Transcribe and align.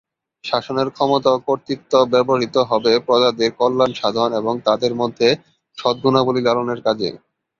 শাসনের 0.43 0.87
ক্ষমতা 0.95 1.29
ও 1.33 1.43
কর্তৃত্ব 1.47 1.93
ব্যবহূত 2.13 2.55
হবে 2.71 2.91
প্রজাদের 3.07 3.49
কল্যাণসাধন 3.59 4.29
এবং 4.39 4.53
তাদের 4.67 4.93
মধ্যে 5.01 5.27
সদগুণাবলি 5.77 6.41
লালনের 6.43 6.79
কাজে। 6.85 7.09